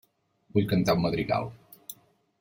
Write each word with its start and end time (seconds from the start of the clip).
Vull 0.55 0.65
cantar 0.71 0.95
un 0.99 1.03
madrigal. 1.03 1.45